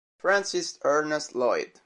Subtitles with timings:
[0.17, 1.73] Francis Ernest Lloyd